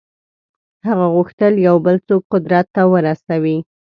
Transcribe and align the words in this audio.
هغه 0.87 1.05
غوښتل 1.15 1.53
یو 1.67 1.75
بل 1.85 1.97
څوک 2.07 2.21
قدرت 2.33 2.65
ته 2.75 2.81
ورسوي. 2.93 3.57